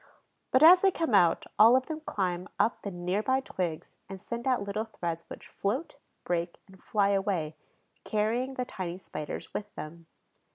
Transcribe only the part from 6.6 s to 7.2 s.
and fly